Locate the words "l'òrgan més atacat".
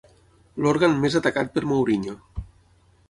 0.65-1.53